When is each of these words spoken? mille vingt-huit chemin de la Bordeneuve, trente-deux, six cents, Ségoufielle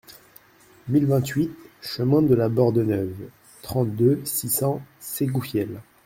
mille 0.87 1.05
vingt-huit 1.05 1.51
chemin 1.79 2.23
de 2.23 2.33
la 2.33 2.49
Bordeneuve, 2.49 3.29
trente-deux, 3.61 4.19
six 4.25 4.49
cents, 4.49 4.81
Ségoufielle 4.99 5.79